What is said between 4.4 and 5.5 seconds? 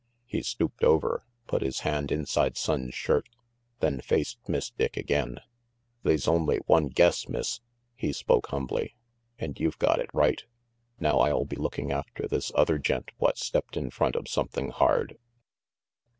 Miss Dick again.